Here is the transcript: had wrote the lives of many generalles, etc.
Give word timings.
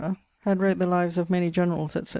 had 0.39 0.59
wrote 0.59 0.79
the 0.79 0.87
lives 0.87 1.15
of 1.15 1.29
many 1.29 1.51
generalles, 1.51 1.95
etc. 1.95 2.07